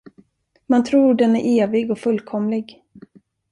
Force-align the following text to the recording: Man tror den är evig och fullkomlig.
Man 0.67 0.83
tror 0.83 1.13
den 1.13 1.35
är 1.35 1.61
evig 1.63 1.91
och 1.91 1.99
fullkomlig. 1.99 2.83